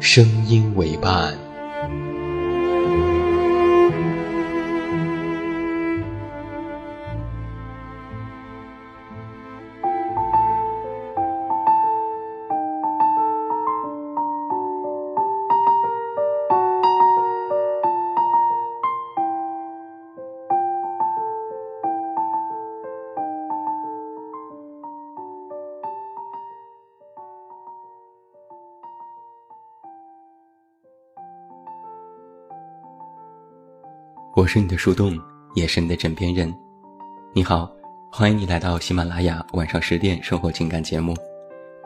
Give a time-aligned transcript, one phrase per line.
[0.00, 1.49] 声音为伴。
[34.36, 35.18] 我是你的树洞，
[35.54, 36.54] 也是你的枕边人。
[37.32, 37.68] 你好，
[38.12, 41.16] 欢迎你来到喜马拉雅晚上十点生活情感节目。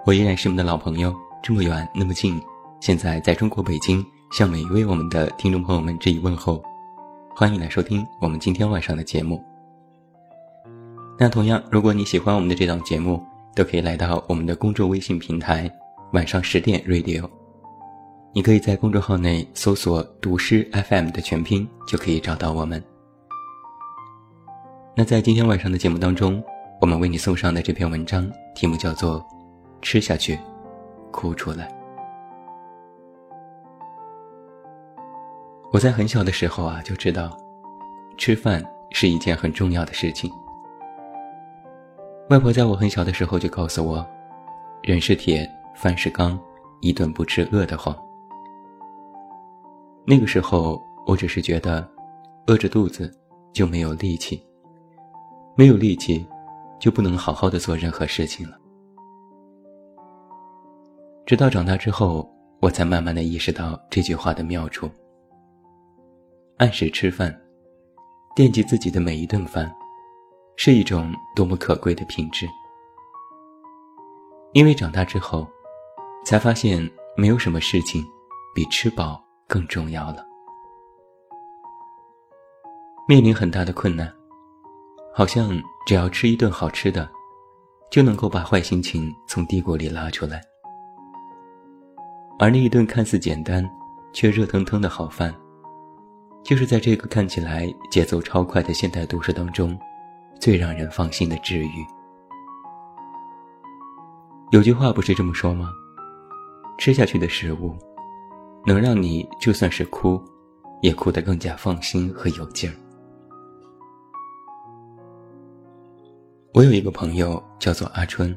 [0.05, 2.39] 我依然是你们的老朋友，这么远那么近，
[2.81, 6.63] 现在在中国北京，向每一位我们的听众朋友们致以问候。
[7.35, 9.43] 欢迎来收听我们今天晚上的节目。
[11.19, 15.71] 那同样，如果你喜欢我们的这档节目，都可以来到我们的公众微信平台，
[16.13, 17.27] 晚上十点 Radio。
[18.37, 22.83] 你可以在公众号内搜索“读诗 FM” 的全拼，就可以找到我们。
[24.97, 26.43] 那在今天晚上的节目当中，
[26.81, 29.21] 我们为你送上的这篇文章题目叫做
[29.83, 30.37] 《吃下去，
[31.13, 31.69] 哭出来》。
[35.73, 37.39] 我在很小的时候啊，就知道，
[38.19, 40.29] 吃饭是一件很重要的事情。
[42.31, 44.05] 外婆在我很小的时候就告诉我
[44.83, 46.37] ：“人是铁，饭是钢，
[46.81, 47.97] 一顿不吃饿得慌。”
[50.07, 51.89] 那个时候，我只是觉得，
[52.47, 53.11] 饿着肚子
[53.55, 54.39] 就没有力气，
[55.57, 56.27] 没有力气，
[56.79, 58.59] 就不能好好的做任何事情了。
[61.25, 64.91] 直到长大之后，我才慢慢的意识到这句话的妙处。
[66.59, 67.35] 按时吃饭，
[68.37, 69.75] 惦记自己的每一顿饭，
[70.57, 72.47] 是一种多么可贵的品质。
[74.53, 75.49] 因为长大之后，
[76.27, 76.87] 才发现
[77.17, 78.05] 没有什么事情
[78.55, 79.24] 比吃饱。
[79.49, 80.25] 更重要了。
[83.07, 84.11] 面临很大的困难，
[85.15, 87.09] 好像只要吃一顿好吃的，
[87.91, 90.41] 就能够把坏心情从低谷里拉出来。
[92.39, 93.65] 而那一顿看似简单
[94.13, 95.35] 却热腾腾的好饭，
[96.43, 99.79] 就是在这个看起来节奏超快的现代都市当中，
[100.41, 101.87] 最让人放心的治愈。
[104.51, 105.71] 有句话不是这么说吗？
[106.79, 107.77] 吃下去的食物。
[108.67, 110.21] 能让你就算是哭，
[110.81, 112.75] 也哭得更加放心和有劲儿。
[116.53, 118.37] 我有一个朋友叫做阿春，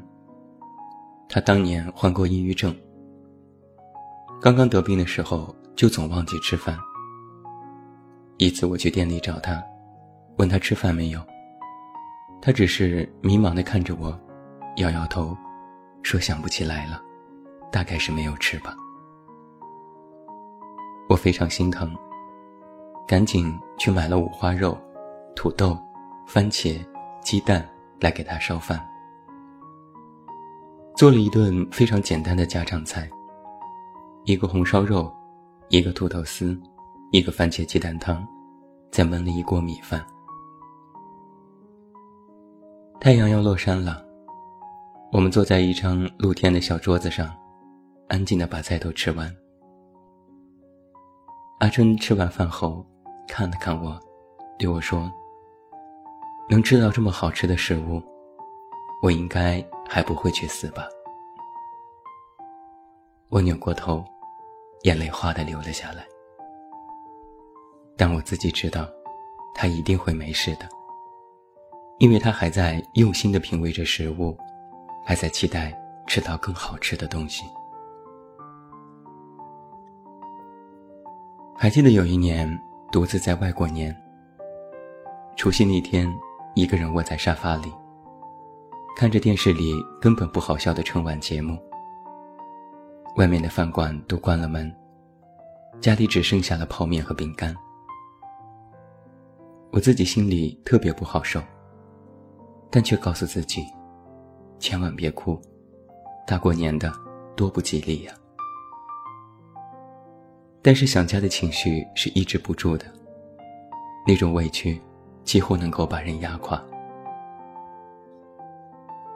[1.28, 2.76] 他当年患过抑郁症。
[4.40, 6.78] 刚刚得病的时候，就总忘记吃饭。
[8.36, 9.62] 一次我去店里找他，
[10.36, 11.20] 问他吃饭没有，
[12.42, 14.16] 他只是迷茫的看着我，
[14.76, 15.36] 摇摇头，
[16.02, 17.00] 说想不起来了，
[17.72, 18.76] 大概是没有吃吧。
[21.08, 21.90] 我非常心疼，
[23.06, 24.76] 赶紧去买了五花肉、
[25.34, 25.76] 土豆、
[26.26, 26.78] 番茄、
[27.22, 27.66] 鸡蛋
[27.98, 28.78] 来给他烧饭，
[30.94, 33.08] 做了一顿非常简单的家常菜：
[34.24, 35.10] 一个红烧肉，
[35.68, 36.60] 一个土豆丝，
[37.10, 38.22] 一个番茄鸡蛋汤，
[38.90, 40.04] 再焖了一锅米饭。
[43.00, 44.04] 太阳要落山了，
[45.10, 47.34] 我们坐在一张露天的小桌子上，
[48.08, 49.34] 安静的把菜都吃完。
[51.58, 52.86] 阿珍吃完饭后，
[53.26, 53.98] 看了看我，
[54.56, 55.12] 对我说
[56.48, 58.00] ：“能吃到这么好吃的食物，
[59.02, 60.86] 我应该还不会去死吧？”
[63.28, 64.04] 我扭过头，
[64.82, 66.06] 眼泪哗的流了下来。
[67.96, 68.88] 但我自己知道，
[69.52, 70.68] 他一定会没事的，
[71.98, 74.38] 因为他还在用心的品味着食物，
[75.04, 75.76] 还在期待
[76.06, 77.42] 吃到更好吃的东西。
[81.60, 82.48] 还记得有一年
[82.92, 83.92] 独自在外过年，
[85.34, 86.08] 除夕那天，
[86.54, 87.72] 一个人窝在沙发里，
[88.96, 91.58] 看着电视里根本不好笑的春晚节目。
[93.16, 94.72] 外面的饭馆都关了门，
[95.80, 97.52] 家里只剩下了泡面和饼干。
[99.72, 101.42] 我自己心里特别不好受，
[102.70, 103.64] 但却告诉自己，
[104.60, 105.36] 千万别哭，
[106.24, 106.92] 大过年的
[107.34, 108.14] 多不吉利呀。
[110.60, 112.84] 但是想家的情绪是抑制不住的，
[114.06, 114.80] 那种委屈
[115.24, 116.62] 几乎能够把人压垮。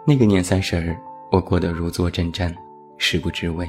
[0.07, 0.97] 那个年三十儿，
[1.31, 2.55] 我过得如坐针毡，
[2.97, 3.69] 食不知味。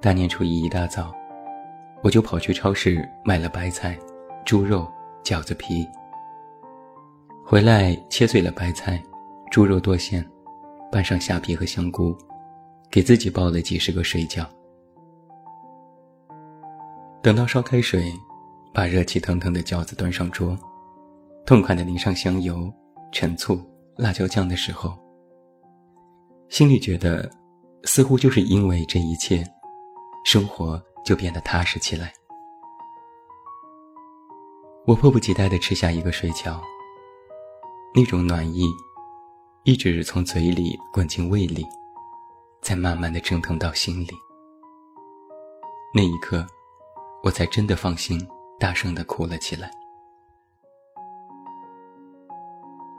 [0.00, 1.12] 大年初一一大早，
[2.02, 3.98] 我就跑去超市买了白菜、
[4.44, 4.90] 猪肉、
[5.22, 5.86] 饺子皮，
[7.44, 9.02] 回来切碎了白菜、
[9.50, 10.24] 猪肉剁馅，
[10.90, 12.16] 拌上虾皮和香菇，
[12.90, 14.46] 给自己包了几十个水饺。
[17.22, 18.12] 等到烧开水，
[18.74, 20.58] 把热气腾腾的饺子端上桌，
[21.46, 22.68] 痛快的淋上香油、
[23.12, 23.60] 陈醋、
[23.96, 24.98] 辣椒酱的时候，
[26.48, 27.30] 心里觉得，
[27.84, 29.48] 似乎就是因为这一切，
[30.24, 32.12] 生活就变得踏实起来。
[34.84, 36.60] 我迫不及待地吃下一个水饺，
[37.94, 38.66] 那种暖意，
[39.62, 41.64] 一直从嘴里滚进胃里，
[42.60, 44.10] 再慢慢地蒸腾到心里。
[45.94, 46.44] 那一刻。
[47.22, 48.20] 我才真的放心，
[48.58, 49.70] 大声的哭了起来。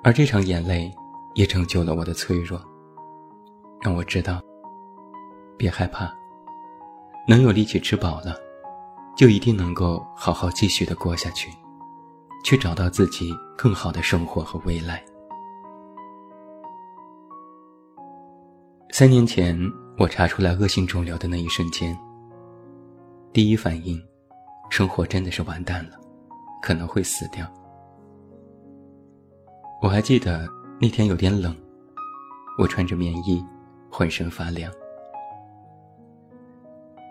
[0.01, 0.89] 而这场眼泪，
[1.35, 2.61] 也拯救了我的脆弱，
[3.81, 4.41] 让我知道，
[5.57, 6.13] 别害怕，
[7.27, 8.35] 能有力气吃饱了，
[9.17, 11.49] 就一定能够好好继续的过下去，
[12.45, 15.03] 去找到自己更好的生活和未来。
[18.89, 19.57] 三年前，
[19.97, 21.97] 我查出来恶性肿瘤的那一瞬间，
[23.33, 24.01] 第一反应。
[24.75, 25.99] 生活真的是完蛋了，
[26.59, 27.45] 可能会死掉。
[29.83, 30.49] 我还记得
[30.81, 31.55] 那天有点冷，
[32.57, 33.45] 我穿着棉衣，
[33.91, 34.73] 浑身发凉。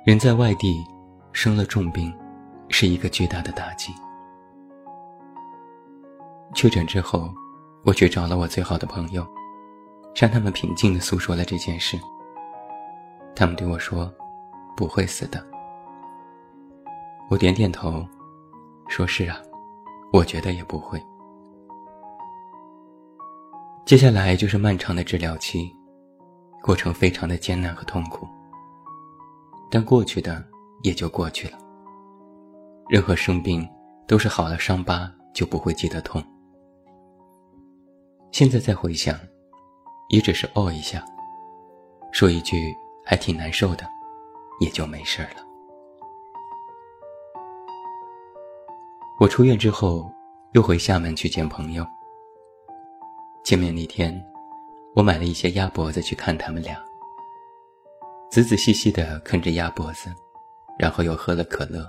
[0.05, 0.85] 人在外地，
[1.33, 2.13] 生了重病，
[2.69, 3.93] 是一个巨大的打击。
[6.57, 7.33] 确诊之后，
[7.85, 9.25] 我去找了我最好的朋友，
[10.17, 11.97] 向他们平静地诉说了这件事。
[13.37, 14.13] 他们对我说
[14.77, 15.41] ：“不会死的。”
[17.29, 18.07] 我点点头，
[18.89, 19.41] 说是啊，
[20.13, 21.03] 我觉得也不会。
[23.87, 25.75] 接下来就是漫长的治疗期，
[26.63, 28.29] 过程非常的艰难和痛苦。
[29.71, 30.45] 但过去的
[30.83, 31.59] 也就过去了。
[32.89, 33.67] 任何生病
[34.07, 36.23] 都是好了伤疤就不会记得痛。
[38.31, 39.19] 现在再回想，
[40.11, 41.03] 也只是哦一下，
[42.13, 42.75] 说一句
[43.05, 43.87] 还挺难受的，
[44.61, 45.52] 也就没事了。
[49.23, 50.11] 我出院之后，
[50.51, 51.87] 又回厦门去见朋友。
[53.45, 54.13] 见面那天，
[54.97, 56.77] 我买了一些鸭脖子去看他们俩，
[58.33, 60.11] 仔仔细细地啃着鸭脖子，
[60.77, 61.89] 然后又喝了可乐。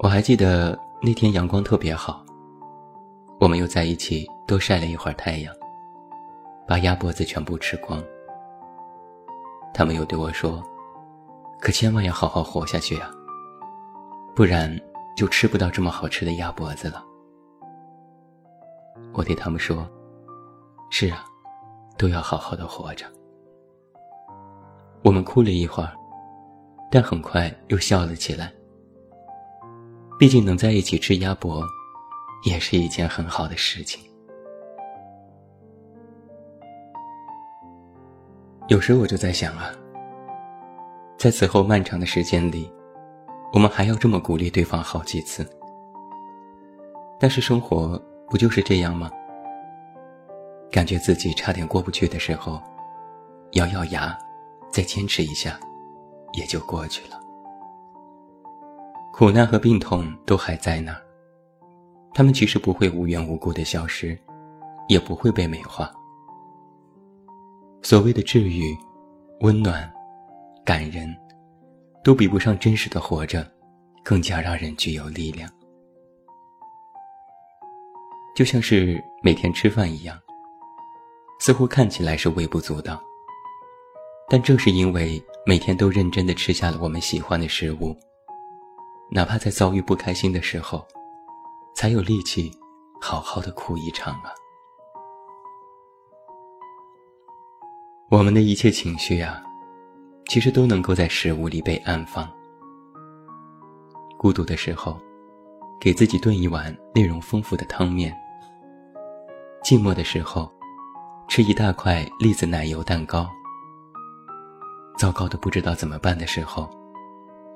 [0.00, 2.24] 我还记得那天阳光特别好，
[3.38, 5.54] 我们又在一起多晒了一会儿太阳，
[6.66, 8.02] 把鸭脖子全部吃光。
[9.72, 10.60] 他们又对我说
[11.62, 13.08] ：“可千万要好好活下去啊！”
[14.34, 14.74] 不然
[15.16, 17.04] 就吃不到这么好吃的鸭脖子了。
[19.12, 19.86] 我对他们说
[20.90, 21.24] ：“是啊，
[21.98, 23.04] 都要好好的活着。”
[25.04, 25.92] 我们哭了一会儿，
[26.90, 28.50] 但很快又笑了起来。
[30.18, 31.62] 毕竟能在一起吃鸭脖，
[32.44, 34.00] 也是一件很好的事情。
[38.68, 39.70] 有时我就在想啊，
[41.18, 42.72] 在此后漫长的时间里。
[43.52, 45.46] 我们还要这么鼓励对方好几次，
[47.20, 49.10] 但是生活不就是这样吗？
[50.70, 52.58] 感觉自己差点过不去的时候，
[53.52, 54.18] 咬咬牙，
[54.70, 55.60] 再坚持一下，
[56.32, 57.20] 也就过去了。
[59.12, 61.02] 苦难和病痛都还在那儿，
[62.14, 64.18] 他们其实不会无缘无故的消失，
[64.88, 65.92] 也不会被美化。
[67.82, 68.74] 所谓的治愈、
[69.40, 69.92] 温暖、
[70.64, 71.14] 感人。
[72.04, 73.48] 都比不上真实的活着，
[74.02, 75.48] 更加让人具有力量。
[78.34, 80.18] 就像是每天吃饭一样，
[81.38, 83.00] 似乎看起来是微不足道，
[84.28, 87.96] 但正是因为每天都认真的吃下了我们喜欢的食物，
[89.10, 90.84] 哪怕在遭遇不开心的时候，
[91.76, 92.50] 才有力气
[93.00, 94.32] 好好的哭一场啊！
[98.10, 99.42] 我们的一切情绪啊。
[100.26, 102.28] 其实都能够在食物里被安放。
[104.18, 104.98] 孤独的时候，
[105.80, 108.12] 给自己炖一碗内容丰富的汤面；
[109.64, 110.50] 寂寞的时候，
[111.28, 113.26] 吃一大块栗子奶油蛋糕；
[114.96, 116.70] 糟糕的不知道怎么办的时候，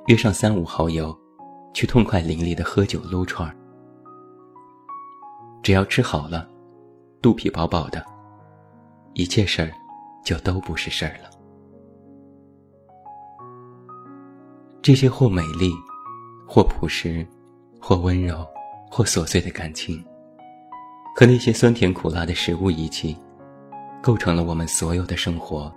[0.06, 1.16] 约上三五好友，
[1.72, 3.56] 去痛快淋漓的喝酒撸串儿。
[5.62, 6.48] 只要吃好了，
[7.22, 8.04] 肚皮饱饱的，
[9.14, 9.70] 一切事儿
[10.24, 11.30] 就都不是事儿了。
[14.86, 15.72] 这些或美丽。
[16.46, 17.26] 或朴实，
[17.80, 18.46] 或温柔，
[18.88, 20.00] 或琐碎的感情，
[21.16, 23.18] 和那些酸甜苦辣的食物一起，
[24.00, 25.74] 构成了我们所有的生活，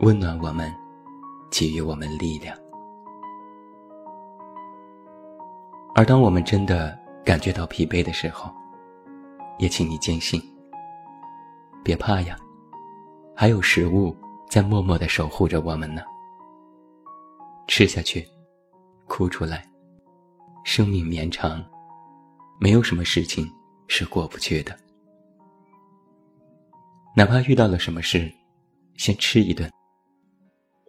[0.00, 0.70] 温暖我们，
[1.50, 2.54] 给予我们力量。
[5.94, 8.52] 而当我们真的感觉到疲惫的时候，
[9.58, 10.38] 也请你坚信，
[11.82, 12.36] 别怕呀，
[13.34, 14.14] 还有食物
[14.46, 16.02] 在默默的守护着我们呢。
[17.70, 18.28] 吃下去，
[19.06, 19.64] 哭出来。
[20.64, 21.64] 生命绵长，
[22.60, 23.48] 没有什么事情
[23.86, 24.76] 是过不去的。
[27.14, 28.28] 哪怕遇到了什么事，
[28.96, 29.70] 先吃一顿。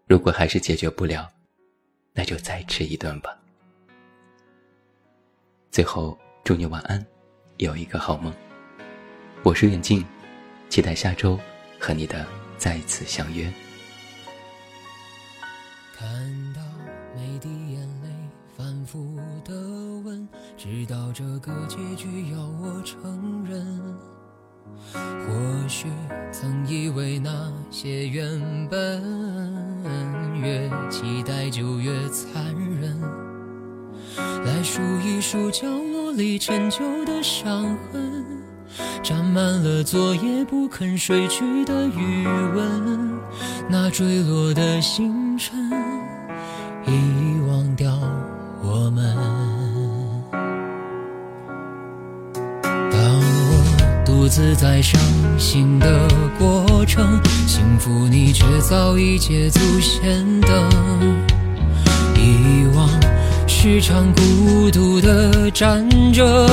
[0.07, 1.29] 如果还是解决不了，
[2.13, 3.39] 那就再吃一顿吧。
[5.69, 7.05] 最后，祝你晚安，
[7.57, 8.33] 有一个好梦。
[9.43, 10.03] 我是远近，
[10.67, 11.39] 期待下周
[11.79, 12.25] 和你的
[12.57, 13.47] 再次相约。
[15.93, 16.40] 看
[20.81, 23.63] 知道这个结局要我承认，
[24.91, 25.87] 或许
[26.31, 28.99] 曾以为那些原本
[30.41, 32.43] 越期待就越残
[32.81, 32.99] 忍，
[34.43, 38.25] 来数一数角落里陈旧的伤痕，
[39.03, 43.19] 沾满了昨夜不肯睡去的余温，
[43.69, 45.55] 那坠落的星辰
[46.87, 47.30] 遗
[54.31, 54.97] 自在伤
[55.37, 56.07] 心的
[56.39, 60.69] 过程，幸福你却早已捷足先登。
[62.15, 62.89] 遗忘
[63.45, 66.47] 是场孤独的战争，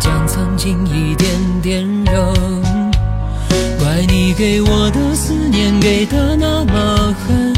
[0.00, 2.62] 将曾经一点点扔。
[3.78, 7.52] 怪你给我的思念给的那么狠，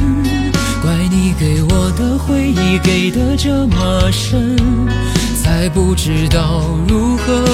[0.83, 4.57] 怪你给我的回忆给的这么深，
[5.41, 7.45] 才不知道如何。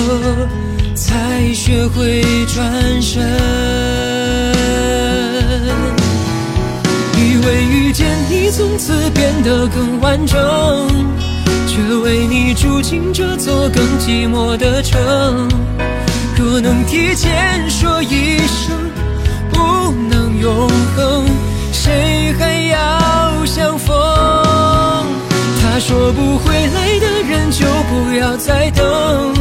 [1.11, 3.21] 才学会转身，
[7.17, 10.39] 以为遇见你从此变得更完整，
[11.67, 15.49] 却为你住进这座更寂寞的城。
[16.39, 18.71] 若能提前说一声
[19.51, 21.27] 不能永恒，
[21.73, 23.97] 谁还要相逢？
[25.61, 29.35] 他说不回来的人就不要再等。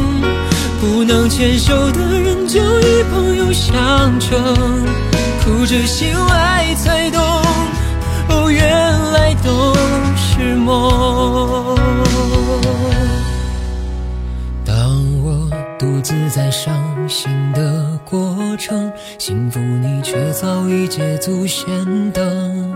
[0.79, 4.41] 不能牵手的人就与朋友相称，
[5.43, 7.21] 哭着醒来才懂，
[8.29, 8.63] 哦，原
[9.11, 9.75] 来都
[10.15, 11.77] 是梦。
[14.65, 16.73] 当我独自在伤
[17.09, 21.67] 心的过程，幸福你却早已捷足先
[22.11, 22.73] 登，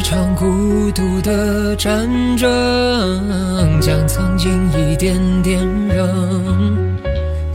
[0.00, 2.48] 一场孤独的战争，
[3.82, 6.98] 将曾经一点点扔。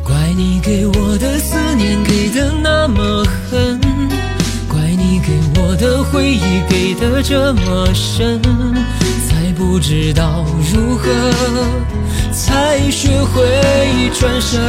[0.03, 3.81] 怪你给我的思念给的那么狠，
[4.69, 8.39] 怪你给我的回忆给的这么深，
[9.27, 11.11] 才不知道如何
[12.31, 13.41] 才学会
[14.13, 14.61] 转身。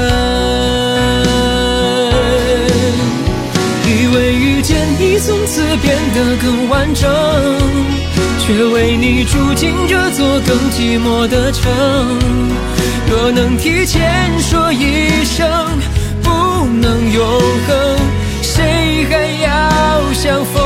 [4.17, 7.07] 会遇见你从此变得更完整，
[8.41, 11.71] 却为你住进这座更寂寞的城。
[13.11, 15.47] 若能提前说一声
[16.23, 16.31] 不
[16.81, 17.27] 能永
[17.69, 17.99] 恒，
[18.41, 20.65] 谁还要相逢？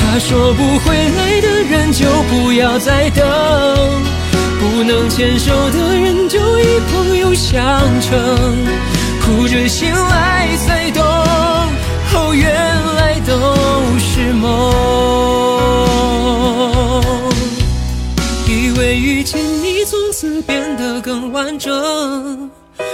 [0.00, 3.24] 他说不回来的人就不要再等，
[4.58, 7.62] 不能牵手的人就以朋友相
[8.00, 8.18] 称，
[9.24, 11.25] 哭着醒来才懂。
[12.16, 12.50] 哦，原
[12.96, 13.32] 来都
[13.98, 14.44] 是梦。
[18.48, 22.50] 以为遇见你从此变得更完整，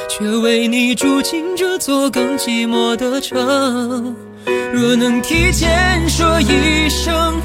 [0.08, 4.14] 却为你住进这座更寂寞的城。
[4.72, 7.40] 若能提前说一声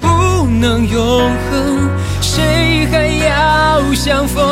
[0.00, 0.08] 不
[0.60, 1.88] 能永恒，
[2.20, 4.44] 谁还要相逢？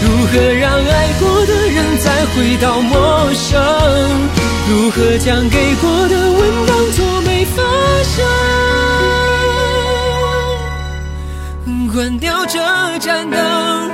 [0.00, 3.58] 如何让爱过的人再回到陌生？
[4.70, 7.62] 如何将给过的吻当作没发
[8.04, 8.26] 生？
[11.90, 12.58] 关掉这
[12.98, 13.90] 盏灯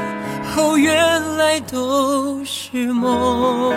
[0.55, 3.73] 后，原来都是梦。